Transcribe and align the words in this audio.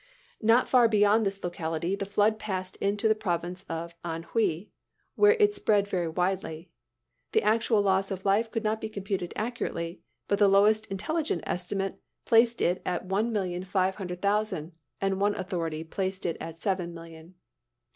"Not 0.41 0.67
far 0.67 0.87
beyond 0.87 1.27
this 1.27 1.43
locality 1.43 1.95
the 1.95 2.07
flood 2.07 2.39
passed 2.39 2.75
into 2.77 3.07
the 3.07 3.13
province 3.13 3.65
of 3.69 3.93
Anhui, 4.01 4.69
where 5.13 5.33
it 5.33 5.53
spread 5.53 5.87
very 5.87 6.07
widely. 6.07 6.71
The 7.33 7.43
actual 7.43 7.83
loss 7.83 8.09
of 8.09 8.25
life 8.25 8.49
could 8.49 8.63
not 8.63 8.81
be 8.81 8.89
computed 8.89 9.31
accurately, 9.35 10.01
but 10.27 10.39
the 10.39 10.47
lowest 10.47 10.87
intelligent 10.87 11.43
estimate 11.45 11.99
placed 12.25 12.61
it 12.61 12.81
at 12.83 13.05
one 13.05 13.31
million 13.31 13.63
five 13.63 13.93
hundred 13.93 14.23
thousand, 14.23 14.71
and 14.99 15.21
one 15.21 15.35
authority 15.35 15.83
placed 15.83 16.25
it 16.25 16.35
at 16.41 16.57
seven 16.57 16.95
million." 16.95 17.35